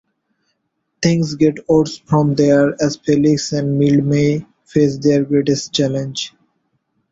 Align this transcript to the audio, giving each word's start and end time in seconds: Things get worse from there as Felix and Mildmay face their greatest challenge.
Things 1.03 1.35
get 1.35 1.69
worse 1.69 1.99
from 1.99 2.33
there 2.33 2.73
as 2.83 2.97
Felix 2.97 3.53
and 3.53 3.77
Mildmay 3.79 4.47
face 4.65 4.97
their 4.97 5.23
greatest 5.23 5.73
challenge. 5.75 6.33